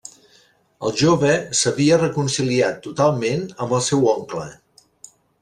El 0.87 0.95
jove 1.01 1.33
s'havia 1.59 1.99
reconciliat 1.99 2.81
totalment 2.87 3.45
amb 3.67 3.77
el 3.79 3.85
seu 3.91 4.11
oncle. 4.17 4.49